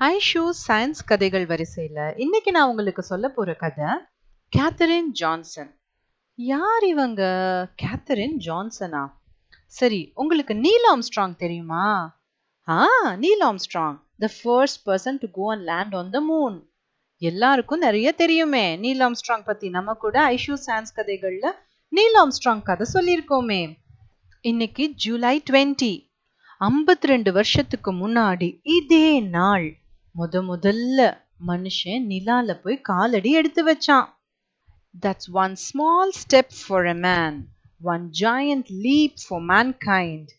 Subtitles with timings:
[0.00, 3.84] Aishu science கதைகள் வரிசையில் இன்னைக்கு நான் உங்களுக்கு சொல்ல போற கதை
[4.56, 5.80] கேத்தரின் ஜான்சன்.
[6.34, 7.22] யார் இவங்க?
[7.82, 9.12] கேத்தரின் ஜான்சனா?
[9.66, 12.16] சரி உங்களுக்கு நீல் ஆம்ஸ்ட்ராங் தெரியுமா?
[12.68, 14.00] ஆ Neil Armstrong.
[14.18, 16.68] The first person to go and land on the moon
[17.18, 18.76] எல்லாருக்கும் நிறைய தெரியுமே.
[18.76, 21.54] நீல் ஆம்ஸ்ட்ராங் பத்தி நம்ம கூட ஐஷூ சயின்ஸ் கதைகளில்
[21.88, 23.74] நீல் ஆம்ஸ்ட்ராங் கதை சொல்லியிருக்கோமே.
[24.40, 26.10] இன்னைக்கு ஜூலை டுவெண்ட்டி.
[26.60, 29.76] ஐம்பத்தி ரெண்டு வருஷத்துக்கு முன்னாடி இதே நாள்.
[30.18, 30.98] முத முதல்ல
[31.46, 34.06] மனுஷன் நிலால போய் காலடி எடுத்து வச்சான்.
[35.02, 37.36] That's one small step for a man
[37.82, 40.30] one giant leap for mankind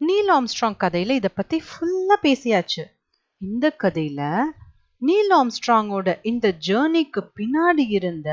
[0.00, 2.84] Neil Armstrong கதையில இதை பத்தி ஃபுல்லா பேசியாச்சு.
[3.38, 4.40] இந்த கதையில
[5.02, 8.30] நீல் ஆம்ஸ்ட்ராங்கோட இந்த ஜேர்னிக்கு பின்னாடி இருந்த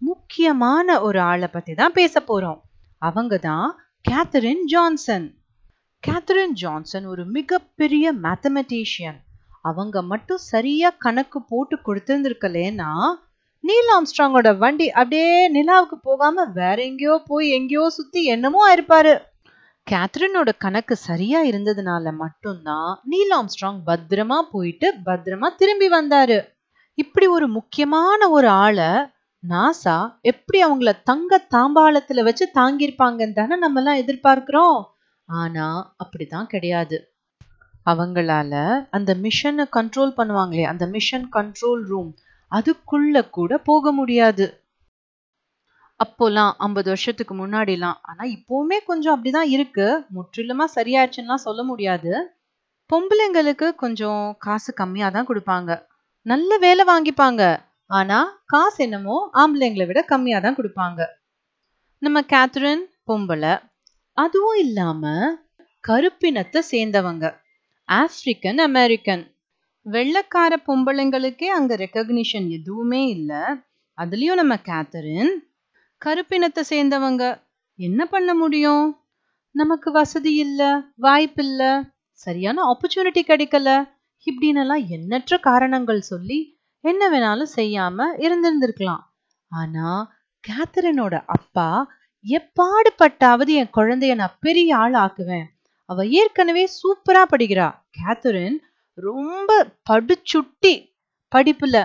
[0.00, 2.60] முக்கியமான ஒரு ஆளை பத்தி தான் பேச போறோம்.
[2.98, 3.68] அவங்க தான்
[4.08, 5.26] கேத்தரின் ஜான்சன்
[6.02, 9.20] கேத்தரின் ஜான்சன் ஒரு மிகப்பெரிய மேத்தமெட்டிஷியன்
[9.62, 13.18] அவங்க மட்டும் சரியா கணக்கு போட்டு கொடுத்திருந்திருக்கலேன்னா
[13.60, 19.20] நீல் ஆம்ஸ்ட்ராங்கோட வண்டி அப்படியே நிலாவுக்கு போகாம வேற எங்கேயோ போய் எங்கேயோ சுத்தி என்னமோ ஆயிருப்பாரு.
[19.90, 26.48] கேத்ரினோட கணக்கு சரியா இருந்ததுனால மட்டும்தான் நீல் ஆம்ஸ்ட்ராங் பத்திரமா போயிட்டு பத்திரமா திரும்பி வந்தாரு.
[26.94, 28.90] இப்படி ஒரு முக்கியமான ஒரு ஆளை
[29.48, 34.82] நாசா எப்படி அவங்கள தங்க தாம்பாளத்துல வச்சு தாங்கியிருப்பாங்கன்னு தானே நம்மலாம் எதிர்பார்க்கிறோம்.
[35.26, 37.09] ஆனா அப்படிதான் கிடையாது.
[37.90, 38.54] அவங்களால
[38.90, 42.10] அந்த மிஷனை கண்ட்ரோல் பண்ணுவாங்களே அந்த மிஷன் கண்ட்ரோல் ரூம்
[42.52, 44.46] அதுக்குள்ள கூட போக முடியாது.
[46.00, 49.86] அப்போலாம் ஐம்பது வருஷத்துக்கு முன்னாடிலாம் ஆனா இப்போவுமே கொஞ்சம் அப்படிதான் இருக்கு.
[50.14, 52.12] முற்றிலுமா சரியாயிடுச்சுன்னா சொல்ல முடியாது.
[52.90, 55.70] பொம்பளைங்களுக்கு கொஞ்சம் காசு கம்மியா தான் கொடுப்பாங்க.
[56.26, 57.42] நல்ல வேலை வாங்கிப்பாங்க.
[57.90, 61.00] ஆனா காசு என்னமோ ஆம்பளைங்களை விட கம்மியா தான் கொடுப்பாங்க.
[62.02, 63.52] நம்ம கேத்ரின் பொம்பளை
[64.18, 65.12] அதுவும் இல்லாம
[65.88, 67.24] கருப்பினத்தை சேர்ந்தவங்க.
[67.90, 69.22] ஆப்பிரிக்கன் அமெரிக்கன்
[69.86, 73.40] வெள்ளக்கார பொம்பளைங்களுக்கே அங்க ரெக்கக்னிஷன் எதுவுமே இல்லை.
[73.98, 75.32] அதுலயும் நம்ம கேத்தரின்
[76.02, 77.22] கருப்பினத்தை சேர்ந்தவங்க
[77.74, 78.84] என்ன பண்ண முடியும்?
[79.54, 80.60] நமக்கு வசதி இல்ல
[80.96, 81.62] வாய்ப்பு இல்ல
[82.12, 83.68] சரியான ஆப்பர்ச்சுனிட்டி கிடைக்கல.
[84.26, 86.38] இப்படின்னெல்லாம் எண்ணற்ற காரணங்கள் சொல்லி
[86.80, 89.04] என்ன வேணாலும் செய்யாம இருந்திருந்திருக்கலாம்.
[89.48, 89.88] ஆனா
[90.44, 91.68] கேத்தரினோட அப்பா
[92.24, 95.46] எப்பாடுபட்டாவது என் குழந்தைய நான் பெரிய ஆள் ஆக்குவேன்.
[95.90, 97.68] அவ ஏற்கனவே சூப்பரா படிக்கிறா.
[97.98, 98.58] கேத்தரின்
[98.98, 99.50] ரொம்ப
[99.90, 100.74] படிச்சுட்டி
[101.32, 101.76] படிப்புல.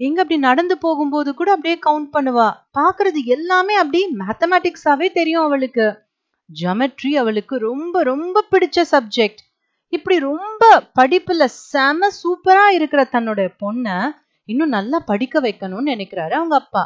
[0.00, 2.48] எங்க அப்படி நடந்து போகும்போது கூட அப்படியே கவுண்ட் பண்ணுவா.
[2.78, 5.86] பாக்குறது எல்லாமே அப்படி மேத்தமேட்டிக்ஸாவே தெரியும் அவளுக்கு.
[6.50, 9.42] ஜமெட்ரி அவளுக்கு ரொம்ப ரொம்ப பிடிச்ச சப்ஜெக்ட்
[9.92, 10.62] இப்படி ரொம்ப
[11.00, 13.96] படிப்புல செம சூப்பரா இருக்கிற தன்னோட பொண்ணை
[14.48, 16.84] இன்னும் நல்லா படிக்க வைக்கணும்னு நினைக்கிறாரு அவங்க அப்பா.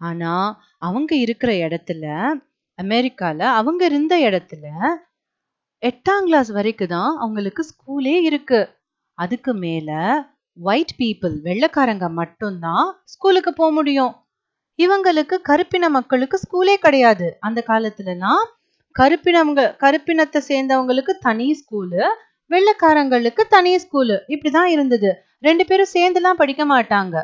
[0.00, 0.32] ஆனா
[0.78, 2.04] அவங்க இருக்கிற இடத்துல
[2.78, 4.64] அமெரிக்கால அவங்க இருந்த இடத்துல
[5.82, 8.60] எட்டாம் கிளாஸ் வரைக்கும் தான் அவங்களுக்கு ஸ்கூலே இருக்கு.
[9.18, 9.90] அதுக்கு மேல
[10.56, 14.12] ஒயிட் பீப்புள் வெள்ளக்காரங்க மட்டும்தான் ஸ்கூலுக்கு போக முடியும்.
[14.78, 17.28] இவங்களுக்கு கருப்பின மக்களுக்கு ஸ்கூலே கிடையாது.
[17.46, 18.42] அந்த காலத்துலலாம்
[18.96, 22.02] கருப்பினவங்க கருப்பினத்தை சேர்ந்தவங்களுக்கு தனி ஸ்கூலு
[22.50, 25.10] வெள்ளைக்காரங்களுக்கு தனி ஸ்கூலு இப்படிதான் இருந்தது.
[25.46, 27.16] ரெண்டு பேரும் சேர்ந்துலாம் படிக்க மாட்டாங்க.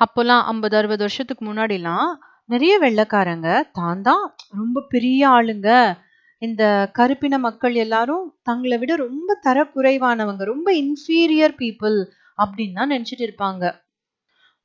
[0.00, 2.08] அப்போல்லாம் ஐம்பது அறுபது வருஷத்துக்கு முன்னாடிலாம்
[2.52, 3.48] நிறைய வெள்ளைக்காரங்க
[3.78, 4.24] தான் தான்
[4.60, 5.68] ரொம்ப பெரிய ஆளுங்க.
[6.44, 6.62] இந்த
[6.98, 11.98] கருப்பின மக்கள் எல்லாரும் தங்களை விட ரொம்ப தரக்குறைவானவங்க ரொம்ப இன்ஃபீரியர் பீப்புள்
[12.38, 13.64] அப்படின்னு தான் நினச்சிட்டு இருப்பாங்க.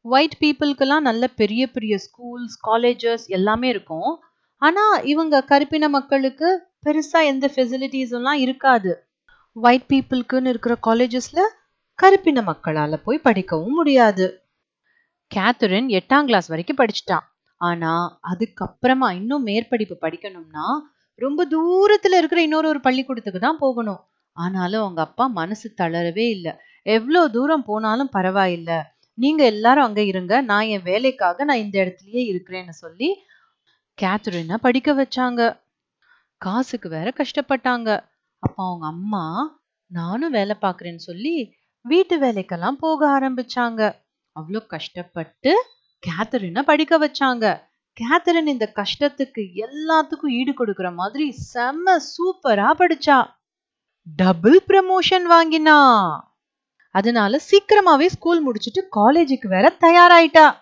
[0.05, 4.11] ஒயிட் பீப்புளுக்கெல்லாம் நல்ல பெரிய பெரிய ஸ்கூல்ஸ் காலேஜஸ் எல்லாமே இருக்கும்.
[4.61, 6.49] ஆனால் இவங்க கருப்பின மக்களுக்கு
[6.87, 8.91] பெருசா எந்த ஃபெசிலிட்டிஸ் எல்லாம் இருக்காது.
[9.55, 11.41] ஒயிட் பீப்புளுக்குன்னு இருக்கிற காலேஜஸ்ல
[11.99, 14.25] கருப்பின மக்களால போய் படிக்கவும் முடியாது.
[15.31, 17.25] கேத்தரின் எட்டாம் கிளாஸ் வரைக்கும் படிச்சுட்டான்
[17.61, 17.91] ஆனா
[18.31, 20.67] அதுக்கப்புறமா இன்னும் மேற்படிப்பு படிக்கணும்னா
[21.19, 24.01] ரொம்ப தூரத்துல இருக்கிற இன்னொரு ஒரு பள்ளிக்கூடத்துக்கு தான் போகணும்.
[24.37, 26.53] ஆனாலும் அவங்க அப்பா மனசு தளரவே இல்லை.
[26.85, 28.73] எவ்வளோ தூரம் போனாலும் பரவாயில்ல.
[29.17, 30.41] நீங்க எல்லாரும் அங்க இருங்க.
[30.41, 33.09] நான் என் வேலைக்காக நான் இந்த இடத்துலயே இருக்கிறேன்னு சொல்லி
[33.97, 35.41] கேத்ரினை படிக்க வச்சாங்க.
[36.41, 37.89] காசுக்கு வேற கஷ்டப்பட்டாங்க.
[38.43, 39.25] அப்ப அவங்க அம்மா
[39.91, 41.35] நானும் வேலை பார்க்குறேன்னு சொல்லி
[41.85, 43.81] வீட்டு வேலைக்கெல்லாம் போக ஆரம்பிச்சாங்க.
[44.35, 45.51] அவ்வளோ கஷ்டப்பட்டு
[46.03, 47.45] கேத்தரினை படிக்க வச்சாங்க.
[47.99, 53.17] கேத்தரின் இந்த கஷ்டத்துக்கு எல்லாத்துக்கும் ஈடு கொடுக்கிற மாதிரி செம்ம சூப்பரா படிச்சா.
[54.03, 55.79] டபுள் ப்ரமோஷன் வாங்கினா.
[56.91, 60.55] அதனால சீக்கிரமாவே ஸ்கூல் முடிச்சுட்டு காலேஜுக்கு வேற தயாராயிட்டா.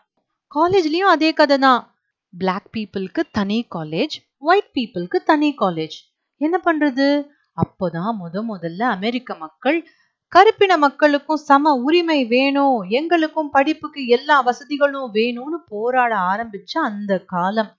[0.56, 1.95] காலேஜ்லயும் அதே கதை தான்
[2.38, 5.98] பிளாக் பீப்புளுக்கு தனி காலேஜ் ஒயிட் பீப்புளுக்கு தனி காலேஜ்
[6.38, 7.28] என்ன பண்றது?
[7.57, 9.88] அப்போதான் முத முதல்ல அமெரிக்க மக்கள்
[10.28, 12.82] கருப்பின மக்களுக்கும் சம உரிமை வேணும்.
[12.90, 17.72] எங்களுக்கும் படிப்புக்கு எல்லா வசதிகளும் வேணும்னு போராட ஆரம்பிச்ச அந்த காலம்.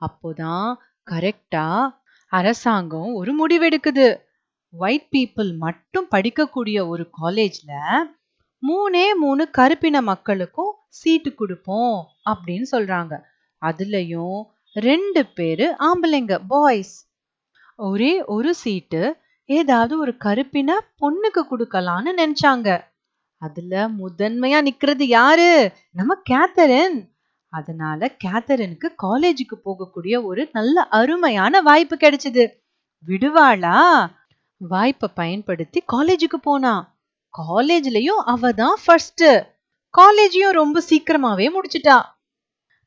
[0.00, 0.74] அப்போதான்
[1.10, 1.66] கரெக்டா
[2.28, 4.20] அரசாங்கம் ஒரு முடிவெடுக்குது.
[4.78, 7.72] ஒயிட் பீப்புள் மட்டும் படிக்கக்கூடிய ஒரு காலேஜ்ல
[8.62, 13.14] மூணே மூணு கருப்பின மக்களுக்கும் சீட்டு கொடுப்போம் அப்படின்னு சொல்றாங்க.
[13.60, 14.42] அதுலயும்
[14.72, 16.94] ரெண்டு பேரு ஆம்பளைங்க பாய்ஸ்
[17.76, 19.16] ஒரே ஒரு சீட்டு
[19.48, 22.84] ஏதாவது ஒரு கருப்பின பொண்ணுக்கு கொடுக்கலான்னு நினைச்சாங்க.
[23.42, 25.72] அதுல முதன்மையா நிக்கிறது யாரு?
[25.92, 27.14] நம்ம கேத்தரின்.
[27.48, 32.52] அதனால கேத்தரினுக்கு காலேஜுக்கு போகக்கூடிய ஒரு நல்ல அருமையான வாய்ப்பு கிடைச்சது.
[33.06, 34.06] விடுவாளா?
[34.56, 36.96] வாய்ப்பை பயன்படுத்தி காலேஜுக்கு போனா.
[37.34, 39.24] காலேஜ்லயும் அவ தான் ஃபர்ஸ்ட்
[39.98, 42.02] காலேஜையும் ரொம்ப சீக்கிரமாவே முடிச்சிட்டா.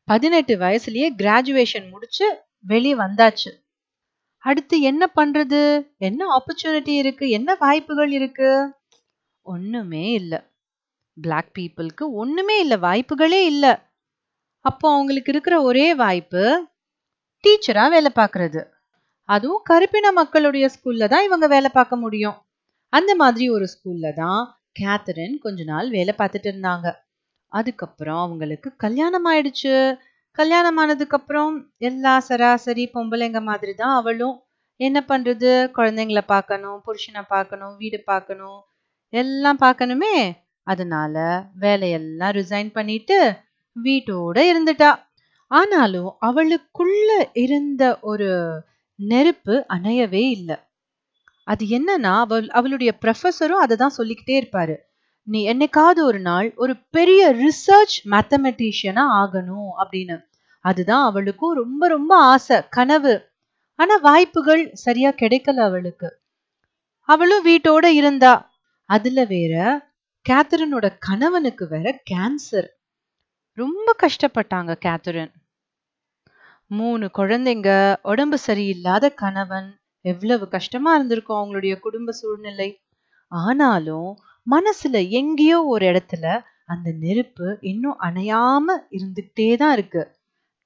[0.04, 3.69] பதினெட்டு வயசுலயே கிராஜுவேஷன் முடிச்சு வெளியே வந்தாச்சு.
[4.44, 5.62] அடுத்து என்ன பண்றது?
[5.98, 7.30] என்ன ஆப்பர்ச்சுனிட்டி இருக்கு?
[7.30, 8.50] என்ன வாய்ப்புகள் இருக்கு?
[9.46, 10.34] ஒண்ணுமே இல்ல.
[11.18, 12.78] பிளாக் பீப்புளுக்கு ஒண்ணுமே இல்ல.
[12.78, 13.66] வாய்ப்புகளே இல்ல.
[14.66, 16.44] அப்போ அவங்களுக்கு இருக்கிற ஒரே வாய்ப்பு
[17.44, 18.62] டீச்சரா வேலை பார்க்கறது.
[19.30, 22.38] அதுவும் கருப்பின மக்களுடைய ஸ்கூல்ல தான் இவங்க வேலை பார்க்க முடியும்.
[22.94, 24.42] அந்த மாதிரி ஒரு ஸ்கூல்ல தான்
[24.80, 26.88] கேத்தரின் கொஞ்ச நாள் வேலை பார்த்துட்டு இருந்தாங்க.
[27.52, 29.74] அதுக்கப்புறம் அவங்களுக்கு கல்யாணம் ஆயிடுச்சு.
[30.38, 34.36] கல்யாணம் ஆனதுக்கு அப்புறம் எல்லா சராசரி பொம்பளைங்க மாதிரி தான் அவளும்
[34.80, 35.50] என்ன பண்றது?
[35.78, 38.60] குழந்தைங்கள பார்க்கணும் புருஷனை பார்க்கணும் வீடு பார்க்கணும்
[39.14, 40.16] எல்லாம் பார்க்கணுமே.
[40.68, 41.16] அதனால
[41.60, 43.18] வேலையெல்லாம் ரிசைன் பண்ணிட்டு
[43.76, 44.92] வீட்டோட இருந்துட்டா.
[45.52, 47.10] ஆனாலும் அவளுக்குள்ள
[47.44, 48.30] இருந்த ஒரு
[49.00, 50.58] நெருப்பு அணையவே இல்லை.
[51.48, 54.76] அது என்னன்னா அவள் அவளுடைய ப்ரொஃபஸரும் அதை தான் சொல்லிக்கிட்டே இருப்பாரு.
[55.30, 60.18] நீ என்னைக்காவது ஒரு நாள் ஒரு பெரிய ரிசர்ச் மேத்தமெட்டிஷியனா ஆகணும் அப்படின்னு.
[60.66, 63.14] அதுதான் அவளுக்கும் ரொம்ப ரொம்ப ஆசை கனவு.
[63.80, 66.10] ஆனா வாய்ப்புகள் சரியா கிடைக்கல அவளுக்கு.
[67.10, 68.34] அவளும் வீட்டோட இருந்தா.
[68.90, 69.54] அதுல வேற
[70.26, 72.70] கேத்தரினோட கணவனுக்கு வேற கேன்சர்
[73.58, 75.32] ரொம்ப கஷ்டப்பட்டாங்க கேத்தரின்
[76.72, 77.70] மூணு குழந்தைங்க
[78.02, 79.70] உடம்பு சரியில்லாத கணவன்.
[80.06, 82.70] எவ்வளவு கஷ்டமா இருந்திருக்கும் அவங்களுடைய குடும்ப சூழ்நிலை.
[83.32, 84.10] ஆனாலும்
[84.50, 86.26] மனசுல எங்கேயோ ஒரு இடத்துல
[86.66, 90.04] அந்த நெருப்பு இன்னும் அணையாம இருந்துகிட்டே தான் இருக்கு.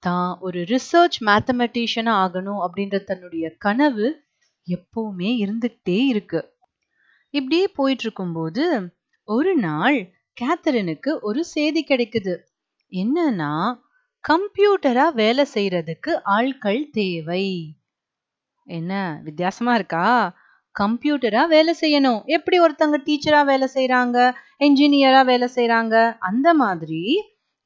[0.03, 4.07] தான் ஒரு ரிசர்ச் மேத்தமெட்டிஷியனா ஆகணும் அப்படின்ற தன்னுடைய கனவு
[4.67, 6.41] எப்பவுமே இருந்துகிட்டே இருக்கு.
[7.33, 8.63] இப்படியே போயிட்டு இருக்கும்போது
[9.27, 9.97] ஒரு நாள்
[10.37, 12.33] கேத்தரினுக்கு ஒரு செய்தி கிடைக்குது.
[12.91, 13.53] என்னன்னா
[14.23, 17.45] கம்ப்யூட்டரா வேலை செய்யறதுக்கு ஆட்கள் தேவை.
[18.67, 18.91] என்ன
[19.23, 20.05] வித்தியாசமா இருக்கா?
[20.79, 22.25] கம்ப்யூட்டரா வேலை செய்யணும்.
[22.25, 27.03] எப்படி ஒருத்தங்க டீச்சரா வேலை செய்யறாங்க என்ஜினியரா வேலை செய்யறாங்க அந்த மாதிரி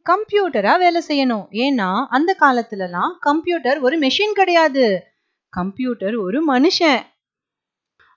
[0.05, 1.45] கம்ப்யூட்டரா வேலை செய்யணும்.
[1.51, 5.03] ஏன்னா அந்த காலத்துலலாம் கம்ப்யூட்டர் ஒரு மெஷின் கிடையாது.
[5.49, 6.99] கம்ப்யூட்டர் ஒரு மனுஷன்.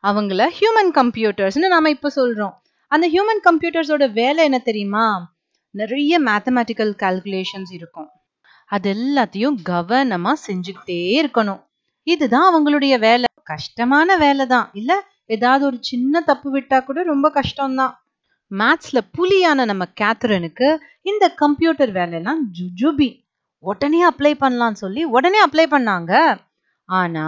[0.04, 2.54] அவங்கள ஹியூமன் கம்ப்யூட்டர்ஸ்னு நாம இப்ப சொல்றோம்.
[2.88, 5.36] அந்த ஹியூமன் கம்ப்யூட்டர்ஸோட வேலை என்ன தெரியுமா?
[5.74, 8.08] நிறைய மேத்தமேட்டிக்கல் கால்குலேஷன்ஸ் இருக்கும்.
[8.66, 11.60] அது எல்லாத்தையும் கவனமா செஞ்சுக்கிட்டே இருக்கணும்.
[12.06, 13.26] இதுதான் அவங்களுடைய வேலை.
[13.44, 14.92] கஷ்டமான வேலை தான் இல்ல
[15.26, 17.94] ஏதாவது ஒரு சின்ன தப்பு விட்டா கூட ரொம்ப கஷ்டம்தான்.
[18.50, 20.68] மேத்ஸ்ல புலியான நம்ம கேத்ரனுக்கு
[21.02, 23.08] இந்த கம்ப்யூட்டர் வேலையெல்லாம் ஜுஜுபி.
[23.64, 26.12] உடனே அப்ளை பண்ணலாம்னு சொல்லி உடனே அப்ளை பண்ணாங்க.
[26.88, 27.26] ஆனா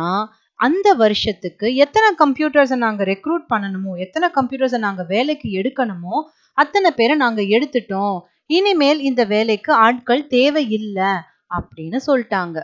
[0.61, 6.17] அந்த வருஷத்துக்கு எத்தனை கம்ப்யூட்டர்ஸை நாங்கள் ரெக்ரூட் பண்ணணுமோ எத்தனை கம்ப்யூட்டர்ஸை நாங்கள் வேலைக்கு எடுக்கணுமோ
[6.59, 8.19] அத்தனை பேரை நாங்கள் எடுத்துட்டோம்.
[8.47, 11.13] இனிமேல் இந்த வேலைக்கு ஆட்கள் தேவையில்லை
[11.51, 12.59] அப்படின்னு சொல்லிட்டாங்க.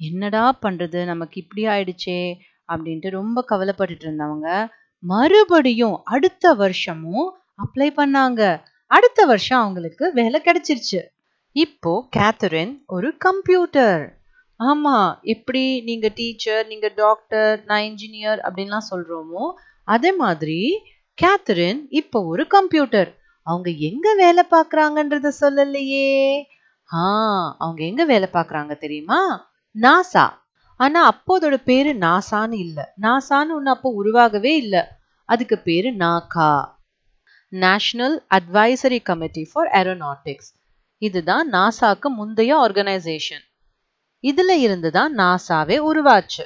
[0.00, 1.00] என்னடா பண்றது?
[1.04, 2.20] நமக்கு இப்படி ஆயிடுச்சே
[2.68, 4.48] அப்படின்ட்டு ரொம்ப கவலைப்பட்டுட்டு இருந்தவங்க
[5.02, 7.26] மறுபடியும் அடுத்த வருஷமும்
[7.58, 8.42] அப்ளை பண்ணாங்க.
[8.90, 11.00] அடுத்த வருஷம் அவங்களுக்கு வேலை கிடைச்சிருச்சு.
[11.56, 14.02] இப்போ கேத்தரின் ஒரு கம்ப்யூட்டர்
[14.60, 19.44] ஆமா எப்படி நீங்க டீச்சர் நீங்க டாக்டர் நான் இன்ஜினியர் அப்படின்லாம் சொல்றோமோ
[19.88, 20.60] அதே மாதிரி
[21.18, 23.10] கேத்தரின் இப்போ ஒரு கம்ப்யூட்டர்
[23.46, 26.10] அவங்க எங்க வேலை பார்க்கறாங்கன்றத சொல்லலையே.
[26.88, 27.04] ஆ
[27.58, 29.20] அவங்க எங்க வேலை பார்க்குறாங்க தெரியுமா?
[29.76, 30.24] நாசா.
[30.80, 32.94] ஆனா அப்போ அதோட பேரு நாசான்னு இல்ல.
[33.02, 34.76] நாசான்னு ஒண்ணு அப்போ உருவாகவே இல்ல.
[35.28, 36.52] அதுக்கு பேரு NACA.
[37.52, 40.50] National advisory committee for aeronautics
[41.02, 43.44] இதுதான் நாசாக்கு முந்தைய ஆர்கனைசேஷன்
[44.24, 46.44] இதுல இருந்து தான் நாசாவே உருவாச்சு.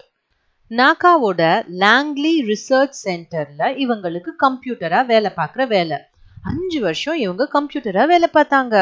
[0.70, 1.42] நாகாவோட
[1.80, 5.98] லாங்லி ரிசர்ச் சென்டர்ல இவங்களுக்கு கம்ப்யூட்டரா வேலை பார்க்குற வேலை.
[6.42, 8.74] அஞ்சு வருஷம் இவங்க கம்ப்யூட்டரா வேலை பார்த்தாங்க.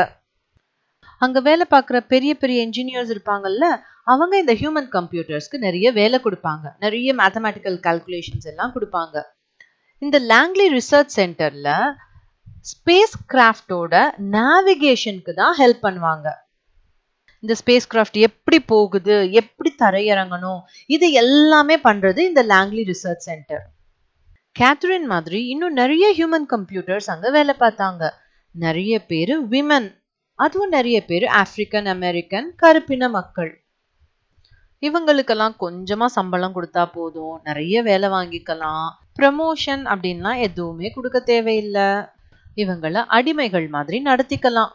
[1.24, 3.66] அங்கே வேலை பார்க்குற பெரிய பெரிய இன்ஜினியர்ஸ் இருப்பாங்கல்ல
[4.12, 6.66] அவங்க இந்த ஹியூமன் கம்ப்யூட்டர்ஸ்க்கு நிறைய வேலை கொடுப்பாங்க.
[6.84, 9.16] நிறைய மேத்தமேட்டிக்கல் கால்குலேஷன்ஸ் எல்லாம் கொடுப்பாங்க.
[10.02, 11.72] இந்த லாங்லி ரிசர்ச் சென்டரில்
[12.72, 13.94] ஸ்பேஸ் கிராஃப்டோட
[14.36, 16.28] நேவிகேஷனுக்கு தான் ஹெல்ப் பண்ணுவாங்க.
[17.42, 20.60] இந்த ஸ்பேஸ் கிராஃப்ட் எப்படி போகுது எப்படி தரையிறங்கணும்
[20.94, 23.64] இது எல்லாமே பண்ணுறது இந்த லாங்லி ரிசர்ச் சென்டர்
[24.56, 28.02] கேத்ரின் மாதிரி இன்னும் நிறைய ஹியூமன் கம்ப்யூட்டர்ஸ் அங்கே வேலை பார்த்தாங்க.
[28.64, 29.88] நிறைய பேர் விமன்
[30.38, 33.64] அதுவும் நிறைய பேர் ஆப்பிரிக்கன் அமெரிக்கன் கருப்பின மக்கள்.
[34.82, 37.40] இவங்களுக்கெல்லாம் கொஞ்சமா சம்பளம் கொடுத்தா போதும்.
[37.44, 38.88] நிறைய வேலை வாங்கிக்கலாம்.
[39.20, 41.88] ப்ரமோஷன் அப்படின்லாம் எதுவுமே கொடுக்க தேவையில்லை.
[42.56, 44.72] இவங்கள அடிமைகள் மாதிரி நடத்திக்கலாம்.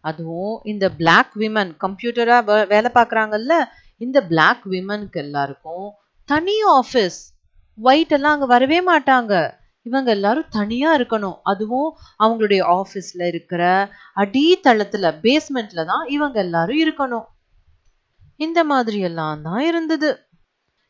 [0.00, 3.54] அதுவும் இந்த பிளாக் விமன் கம்ப்யூட்டரா வேலை பார்க்குறாங்கல்ல
[3.96, 5.88] இந்த பிளாக் விமனுக்கு எல்லாருக்கும்
[6.24, 7.18] தனி ஆஃபீஸ்
[7.78, 9.34] ஒயிட் எல்லாம் அங்கே வரவே மாட்டாங்க.
[9.82, 11.38] இவங்க எல்லாரும் தனியா இருக்கணும்.
[11.42, 17.26] அதுவும் அவங்களுடைய ஆபீஸ்ல இருக்கிற அடித்தளத்துல பேஸ்மெண்ட்ல தான் இவங்க எல்லாரும் இருக்கணும்.
[18.36, 20.10] இந்த மாதிரி எல்லாம் தான் இருந்தது.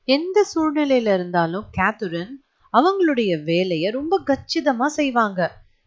[0.04, 2.32] எந்த சூழ்நிலையில இருந்தாலும் கேத்துரின்
[2.72, 5.40] அவங்களுடைய வேலையை ரொம்ப கச்சிதமா செய்வாங்க.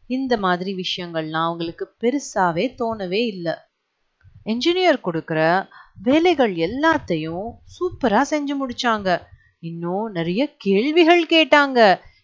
[0.10, 3.53] இந்த மாதிரி விஷயங்கள்லாம் அவங்களுக்கு பெருசாவே தோணவே இல்லை.
[4.45, 5.67] என்ஜினியர் கொடுக்குற
[6.03, 9.22] வேலைகள் எல்லாத்தையும் சூப்பரா செஞ்சு முடிச்சாங்க.
[9.60, 11.79] இன்னும் நிறைய கேள்விகள் கேட்டாங்க.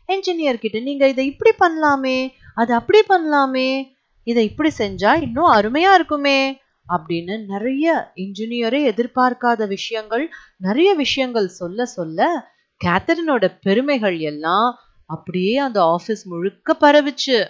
[0.10, 3.88] என்ஜினியர் கிட்ட நீங்க இதை இப்படி பண்ணலாமே அது அப்படி பண்ணலாமே
[4.24, 12.48] இதை இப்படி செஞ்சா இன்னும் அருமையா இருக்குமே அப்படின்னு நிறைய இன்ஜினியரே எதிர்பார்க்காத விஷயங்கள் நிறைய விஷயங்கள் சொல்ல சொல்ல
[12.86, 17.48] கேத்தரினோட பெருமைகள் எல்லாம் அப்படியே அந்த ஆஃபீஸ் முழுக்க பரவிச்சு.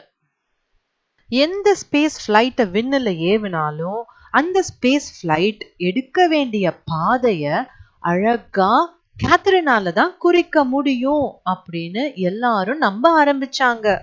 [1.30, 4.02] எந்த ஸ்பேஸ் ஃப்ளைட்டை விண்ணில் ஏவினாலும்
[4.32, 7.54] அந்த ஸ்பேஸ் ஃப்ளைட் எடுக்க வேண்டிய பாதையை
[8.00, 14.00] அழகாக கேத்தரினால தான் குறிக்க முடியும் அப்படின்னு எல்லாரும் நம்ப ஆரம்பிச்சாங்க.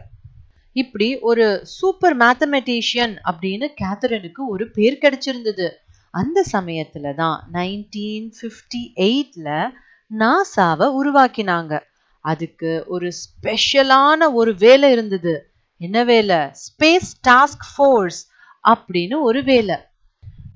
[0.73, 5.71] இப்படி ஒரு சூப்பர் மேத்தமெட்டிஷியன் அப்படின்னு கேத்தரினுக்கு ஒரு பேர் கிடைச்சிருந்தது.
[6.11, 9.71] அந்த சமயத்துல தான் நைன்டீன் ஃபிஃப்டி எயிட்ல
[10.19, 11.81] நாசாவை உருவாக்கினாங்க.
[12.21, 15.51] அதுக்கு ஒரு ஸ்பெஷலான ஒரு வேலை இருந்தது.
[15.77, 16.37] என்ன வேலை?
[16.37, 18.31] ஸ்பேஸ் டாஸ்க் ஃபோர்ஸ்
[18.69, 19.86] அப்படின்னு ஒரு வேலை.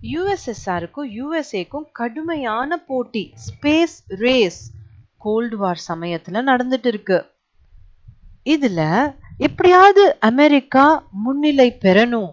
[0.08, 3.22] யூஎஸ்எஸ்ஆருக்கும் யூஎஸ்ஏக்கும் கடுமையான போட்டி.
[3.46, 4.60] ஸ்பேஸ் ரேஸ்
[5.18, 7.18] கோல்டு வார் சமயத்துல நடந்துட்டு இருக்கு
[8.44, 8.80] இதுல
[9.46, 10.84] எப்படியாவது அமெரிக்கா
[11.24, 12.30] முன்னிலை பெறணும்.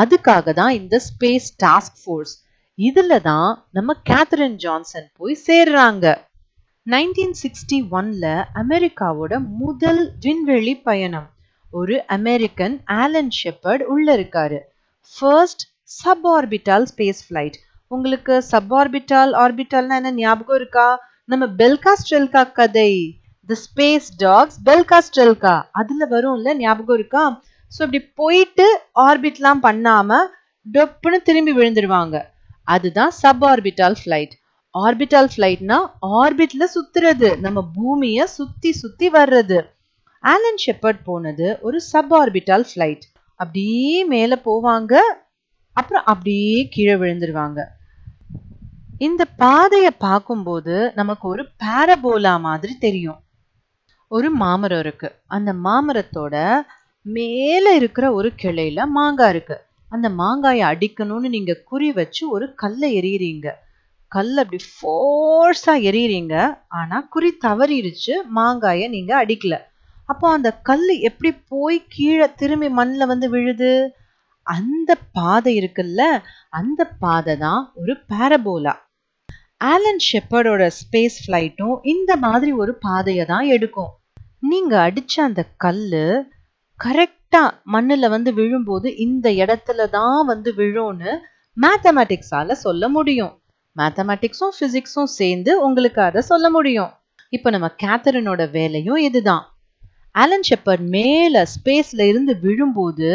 [0.00, 2.34] அதுக்காக தான் இந்த ஸ்பேஸ் டாஸ்க் ஃபோர்ஸ்
[2.78, 6.06] இதுல தான் நம்ம கேத்ரின் ஜான்சன் போய் சேர்றாங்க.
[6.86, 8.24] நைன்டீன் சிக்ஸ்டி ஒன்ல
[8.62, 11.28] அமெரிக்காவோட முதல் விண்வெளி பயணம்.
[11.70, 14.58] ஒரு அமெரிக்கன் ஆலன் ஷெப்பர்ட் உள்ள இருக்காரு.
[15.14, 15.64] ஃபர்ஸ்ட்
[15.98, 17.56] சப்ஆர்பிட்டால் ஸ்பேஸ் ஃப்ளைட்
[17.90, 20.86] உங்களுக்கு சப்ஆர்பிட்டால் ஆர்பிட்டால்னா என்ன ஞாபகம் இருக்கா?
[21.28, 22.92] நம்ம பெல்கா ஸ்ட்ரெல்கா கதை.
[23.48, 27.24] The space dogs Belka Strelka அதுல வரும்ல ஞாபகம் இருக்கா?
[27.72, 28.66] ஸோ இப்படி போயிட்டு
[29.06, 30.18] ஆர்பிட்லாம் பண்ணாம
[30.66, 32.16] டொப்புன்னு திரும்பி விழுந்துருவாங்க.
[32.68, 34.34] அதுதான் சப் ஆர்பிட்டால் ஃப்ளைட்
[34.74, 35.78] ஆர்பிட்டால் ஃப்ளைட்னா
[36.20, 37.28] ஆர்பிட்ல சுத்துறது.
[37.44, 39.58] நம்ம பூமியை சுத்தி சுத்தி வர்றது.
[40.24, 43.04] ஆலன் ஷெப்பர்ட் போனது ஒரு சப் ஆர்பிட்டால் ஃப்ளைட்
[43.40, 44.92] அப்படியே மேலே போவாங்க.
[45.76, 47.60] அப்புறம் அப்படியே கீழே விழுந்துருவாங்க.
[49.00, 53.20] இந்த பாதையை பார்க்கும்போது நமக்கு ஒரு பாரபோலா மாதிரி தெரியும்.
[54.10, 55.08] ஒரு மாமரம் இருக்கு.
[55.26, 56.34] அந்த மாமரத்தோட
[57.06, 59.56] மேல இருக்கிற ஒரு கிளையில மாங்காய் இருக்கு.
[59.92, 63.48] அந்த மாங்காயை அடிக்கணும்னு நீங்க குறி வச்சு ஒரு கல்லை எறியறீங்க.
[64.12, 66.34] கல் அப்படி ஃபோர்ஸா எறியறீங்க.
[66.68, 69.54] ஆனா குறி தவறிடுச்சு மாங்காய நீங்க அடிக்கல.
[70.08, 73.70] அப்போ அந்த கல் எப்படி போய் கீழே திரும்பி மண்ணில் வந்து விழுது?
[74.46, 76.02] அந்த பாதை இருக்குல்ல
[76.50, 78.74] அந்த பாதை தான் ஒரு பேரபோலா
[79.72, 83.92] ஆலன் ஷெப்பர்டோட ஸ்பேஸ் ஃப்ளைட்டும் இந்த மாதிரி ஒரு பாதையை தான் எடுக்கும்.
[84.50, 86.06] நீங்க அடிச்ச அந்த கல்லு
[86.80, 91.12] கரெக்டா மண்ணுல வந்து விழும்போது இந்த இடத்துல தான் வந்து விழும்னு
[91.56, 93.32] மேத்தமேட்டிக்ஸால சொல்ல முடியும்.
[93.76, 96.92] மேத்தமேட்டிக்ஸும் பிசிக்ஸும் சேர்ந்து உங்களுக்கு அதை சொல்ல முடியும்.
[97.32, 99.44] இப்போ நம்ம கேத்தரினோட வேலையும் இதுதான்.
[100.14, 103.08] ஆலன் ஷெப்பர்ட் மேல ஸ்பேஸ்ல இருந்து விழும்போது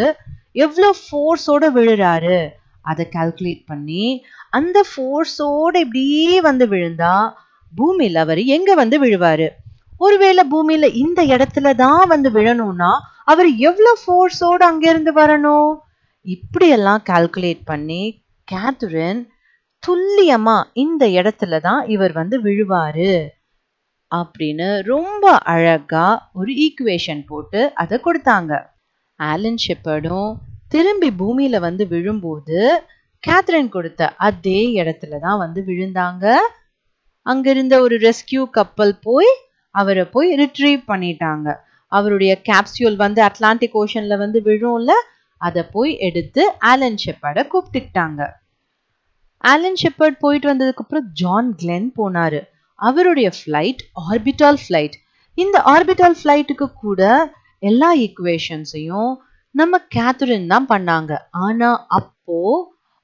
[0.56, 2.50] எவ்வளோ ஃபோர்ஸோட விழுறாரு?
[2.82, 7.16] அதை கால்குலேட் பண்ணி அந்த ஃபோர்ஸோட இப்படியே வந்து விழுந்தா
[7.74, 9.48] பூமியில அவர் எங்க வந்து விழுவாரு?
[9.98, 12.92] ஒருவேளை பூமியில இந்த இடத்துல தான் வந்து விழணும்னா
[13.24, 15.72] அவர் எவ்வளவு ஃபோர்ஸோட அங்கிருந்து வரணும்?
[16.22, 18.04] இப்படியெல்லாம் கால்குலேட் பண்ணி
[18.52, 19.22] கேத்துரின்
[19.88, 23.12] துல்லியமா இந்த இடத்துல தான் இவர் வந்து விழுவாரு.
[24.12, 28.54] அப்படின்னு ரொம்ப அழகா ஒரு ஈக்குவேஷன் போட்டு அதை கொடுத்தாங்க.
[29.20, 30.32] ஆலன் ஷெப்பர்டும்
[30.70, 32.58] திரும்பி பூமியில வந்து விழும்போது
[33.24, 36.26] கேத்ரின் கொடுத்த அதே இடத்துல தான் வந்து விழுந்தாங்க.
[37.26, 39.32] அங்கிருந்த ஒரு ரெஸ்கியூ கப்பல் போய்
[39.76, 41.48] அவரை போய் ரிட்ரீவ் பண்ணிட்டாங்க.
[41.92, 44.92] அவருடைய கேப்சியூல் வந்து அட்லாண்டிக் ஓஷன்ல வந்து விழும்ல
[45.42, 48.22] அதை போய் எடுத்து ஆலன் ஷெப்பர்டை கூப்பிட்டுக்கிட்டாங்க.
[49.44, 52.42] ஆலன் ஷெப்பர்ட் போயிட்டு வந்ததுக்கு அப்புறம் ஜான் கிளென் போனாரு.
[52.80, 54.98] அவருடைய ஃப்ளைட் ஆர்பிட்டால் ஃப்ளைட்
[55.38, 57.02] இந்த ஆர்பிட்டால் ஃப்ளைட்டுக்கு கூட
[57.64, 59.12] எல்லா ஈக்குவேஷன்ஸையும்
[59.56, 61.12] நம்ம கேத்ரின் தான் பண்ணாங்க.
[61.46, 62.40] ஆனா அப்போ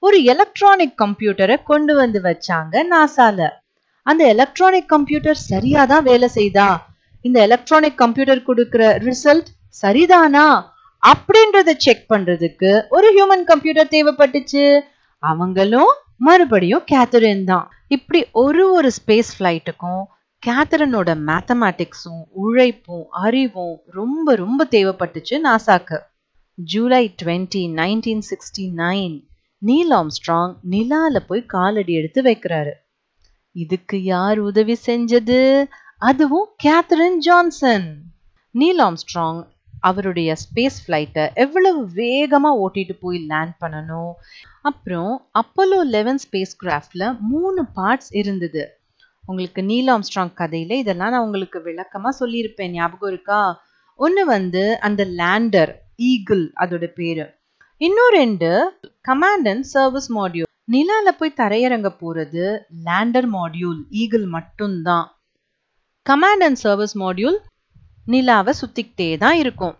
[0.03, 3.47] ஒரு எலக்ட்ரானிக் கம்ப்யூட்டரை கொண்டு வந்து வச்சாங்க நாசால
[4.05, 6.69] அந்த எலக்ட்ரானிக் கம்ப்யூட்டர் சரியா தான் வேலை செய்தா?
[7.25, 9.49] இந்த எலக்ட்ரானிக் கம்ப்யூட்டர் கொடுக்கிற ரிசல்ட்
[9.83, 10.47] சரிதானா?
[11.03, 14.65] அப்படின்றத செக் பண்றதுக்கு ஒரு ஹியூமன் கம்ப்யூட்டர் தேவைப்பட்டுச்சு.
[15.23, 15.91] அவங்களும்
[16.27, 17.65] மறுபடியும் கேத்தரின் தான்.
[17.95, 20.03] இப்படி ஒரு ஒரு ஸ்பேஸ் ஃப்ளைட்டுக்கும்
[20.43, 25.97] கேத்தரினோட மேத்தமேட்டிக்ஸும் உழைப்பும் அறிவும் ரொம்ப ரொம்ப தேவைப்பட்டுச்சு நாசாக்கு.
[26.57, 29.15] July twenty nineteen sixty nine
[29.61, 32.73] Neil Armstrong நிலால போய் காலடி எடுத்து வைக்கிறாரு.
[33.55, 35.39] இதுக்கு யார் உதவி செஞ்சது?
[35.97, 37.89] அதுவும் கேத்தரின் ஜான்சன்.
[38.55, 39.41] நீல் ஆம்ஸ்ட்ராங்
[39.79, 44.13] அவருடைய ஸ்பேஸ் ஃப்ளைட்டை எவ்வளவு வேகமாக ஓட்டிட்டு போய் லேண்ட் பண்ணணும்?
[44.61, 48.63] அப்புறம் அப்போலோ லெவன் ஸ்பேஸ் கிராஃப்டில் மூணு பார்ட்ஸ் இருந்தது.
[49.25, 52.69] உங்களுக்கு நீல் ஆம்ஸ்ட்ராங் கதையில இதெல்லாம் நான் உங்களுக்கு விளக்கமா சொல்லியிருப்பேன்.
[52.69, 53.61] ஞாபகம் இருக்கா?
[53.95, 57.25] ஒன்று வந்து அந்த லேண்டர் ஈகிள் அதோட பேரு.
[57.77, 58.77] இன்னும் ரெண்டு
[59.09, 60.51] கமாண்ட் அண்ட் சர்வீஸ் மாடியூல்.
[60.71, 62.43] நிலால போய் தரையிறங்க போறது
[62.85, 65.07] லேண்டர் மாடியூல் ஈகிள் மட்டும்தான்.
[66.09, 67.37] கமாண்ட் அண்ட் சர்வீஸ் மாடியூல்
[68.05, 69.75] நிலாவை சுத்திக்கிட்டே தான் இருக்கும்.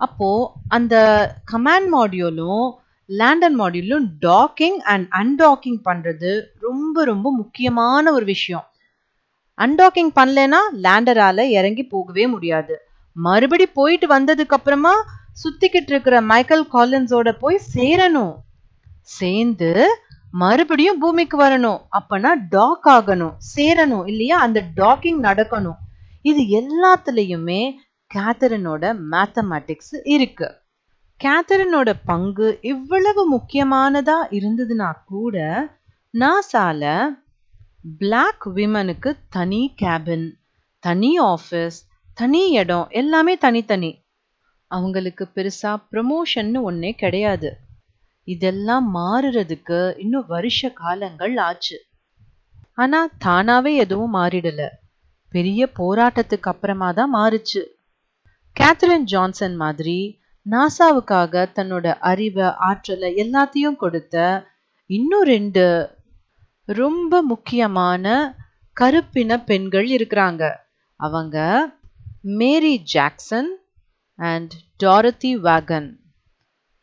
[0.00, 0.28] அப்போ
[0.68, 0.94] அந்த
[1.52, 2.64] கமாண்ட் மாடியூலும்
[3.08, 8.66] லேண்டர் மாடியூலும் டாக்கிங் அண்ட் அன்டாக்கிங் பண்றது ரொம்ப ரொம்ப முக்கியமான ஒரு விஷயம்.
[9.60, 12.78] அன்டாக்கிங் பண்ணலனா லேண்டரால இறங்கி போகவே முடியாது.
[13.12, 14.92] மறுபடி போயிட்டு வந்ததுக்கு அப்புறமா
[15.44, 18.34] சுத்திக்கிட்டு இருக்கிற மைக்கேல் காலின்ஸோட போய் சேரணும்.
[19.00, 19.98] சேர்ந்து
[20.30, 21.80] மறுபடியும் பூமிக்கு வரணும்.
[21.92, 23.34] அப்பனா டாக் ஆகணும்.
[23.56, 24.40] சேரணும் இல்லையா?
[24.40, 25.78] அந்த டாக்கிங் நடக்கணும்.
[26.22, 27.72] இது எல்லாத்துலயுமே
[28.14, 30.54] கேத்தரினோட மேத்தமேட்டிக்ஸ் இருக்கு.
[31.24, 35.68] கேத்தரினோட பங்கு இவ்வளவு முக்கியமானதா இருந்ததுன்னா கூட
[36.18, 37.08] நாசால
[37.84, 40.26] பிளாக் விமனுக்கு தனி கேபின்
[40.78, 41.78] தனி ஆஃபீஸ்
[42.14, 43.90] தனி இடம் எல்லாமே தனித்தனி.
[44.70, 47.50] அவங்களுக்கு பெருசா ப்ரமோஷன்னு ஒன்னே கிடையாது.
[48.24, 51.78] இதெல்லாம் மாறுறதுக்கு இன்னும் வருஷ காலங்கள் ஆச்சு.
[52.74, 54.68] ஆனா தானாவே எதுவும் மாறிடல.
[55.28, 57.62] பெரிய போராட்டத்துக்கு அப்புறமா தான் மாறுச்சு.
[58.56, 59.98] கேத்ரின் ஜான்சன் மாதிரி
[60.50, 64.44] நாசாவுக்காக தன்னோட அறிவை ஆற்றலை எல்லாத்தையும் கொடுத்த
[64.86, 65.64] இன்னும் ரெண்டு
[66.72, 68.34] ரொம்ப முக்கியமான
[68.80, 70.42] கருப்பின பெண்கள் இருக்கிறாங்க.
[70.96, 71.36] அவங்க
[72.20, 73.50] மேரி ஜாக்சன்
[74.18, 74.52] அண்ட்
[74.84, 76.00] டாரதி வேகன்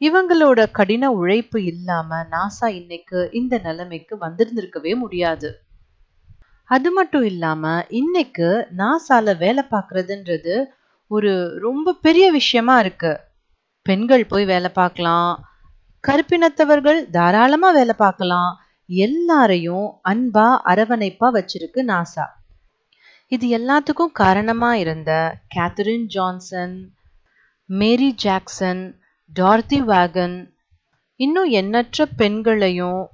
[0.01, 5.49] இவங்களோட கடின உழைப்பு இல்லாம நாசா இன்னைக்கு இந்த நிலைமைக்கு வந்திருந்திருக்கவே முடியாது.
[6.63, 10.65] அது மட்டும் இல்லாம இன்னைக்கு நாசால வேலை பார்க்கறதுன்றது
[11.07, 13.19] ஒரு ரொம்ப பெரிய விஷயமா இருக்கு.
[13.81, 15.31] பெண்கள் போய் வேலை பார்க்கலாம்.
[16.07, 18.51] கருப்பினத்தவர்கள் தாராளமா வேலை பார்க்கலாம்.
[18.89, 22.25] எல்லாரையும் அன்பா அரவணைப்பா வச்சிருக்கு நாசா.
[23.27, 26.93] இது எல்லாத்துக்கும் காரணமா இருந்த Katherine Johnson
[27.65, 28.99] Mary Jackson
[29.33, 30.53] Dorothy Vaughan
[31.15, 33.09] இன்னும் எண்ணற்ற பெண்களையும்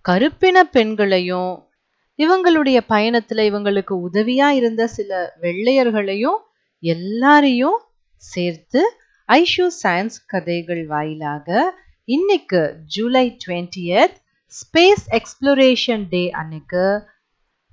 [0.00, 1.70] கருப்பின பெண்களையும்
[2.18, 6.40] இவங்களுடைய பயணத்துல இவங்களுக்கு உதவியா இருந்த சில வெள்ளையர்களையும்
[6.78, 7.80] எல்லாரையும்
[8.16, 14.16] சேர்த்து ஐஷு சயின்ஸ் கதைகள் வாயிலாக இன்னைக்கு July twentieth
[14.52, 17.02] space exploration day அன்னைக்கு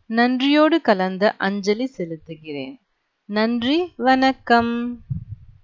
[0.06, 2.76] நன்றியோடு கலந்த அஞ்சலி செலுத்துகிறேன்.
[3.26, 5.04] நன்றி வணக்கம்.